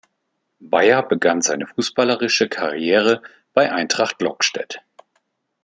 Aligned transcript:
Beier 0.61 1.03
begann 1.03 1.43
seine 1.43 1.67
fußballerische 1.67 2.49
Karriere 2.49 3.21
bei 3.53 3.71
"Eintracht 3.71 4.19
Lokstedt". 4.19 4.81